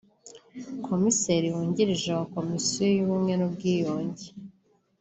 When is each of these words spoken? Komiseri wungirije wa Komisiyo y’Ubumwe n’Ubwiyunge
Komiseri 0.87 1.47
wungirije 1.53 2.09
wa 2.17 2.25
Komisiyo 2.35 2.83
y’Ubumwe 2.95 3.33
n’Ubwiyunge 3.35 4.27